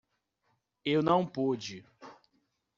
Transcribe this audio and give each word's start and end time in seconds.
Eu 0.83 1.03
não 1.03 1.27
pude. 1.27 1.85